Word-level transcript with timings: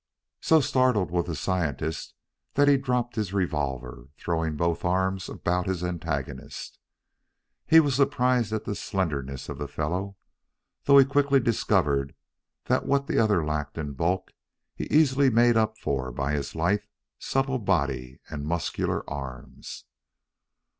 So 0.41 0.61
startled 0.61 1.11
was 1.11 1.27
the 1.27 1.35
scientist 1.35 2.15
that 2.55 2.67
he 2.67 2.75
dropped 2.75 3.15
his 3.15 3.33
revolver, 3.35 4.07
throwing 4.17 4.57
both 4.57 4.83
arms 4.83 5.29
about 5.29 5.67
his 5.67 5.83
antagonist. 5.83 6.79
He 7.67 7.79
was 7.79 7.97
surprised 7.97 8.51
at 8.51 8.63
the 8.63 8.73
slenderness 8.73 9.47
of 9.47 9.59
the 9.59 9.67
fellow, 9.67 10.15
though 10.85 10.97
he 10.97 11.05
quickly 11.05 11.39
discovered 11.39 12.15
that 12.65 12.87
what 12.87 13.05
the 13.05 13.19
other 13.19 13.45
lacked 13.45 13.77
in 13.77 13.91
bulk 13.93 14.31
he 14.73 14.85
easily 14.85 15.29
made 15.29 15.55
up 15.55 15.77
for 15.77 16.11
by 16.11 16.33
his 16.33 16.55
lithe, 16.55 16.81
supple 17.19 17.59
body 17.59 18.21
and 18.27 18.47
muscular 18.47 19.07
arms. 19.07 19.85